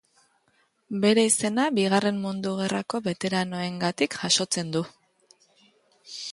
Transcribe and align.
Bere 1.03 1.25
izena 1.31 1.65
bigarren 1.75 2.17
mundu 2.23 2.55
gerrako 2.61 3.03
beteranoengatik 3.09 4.19
jasotzen 4.25 4.75
du. 4.79 4.85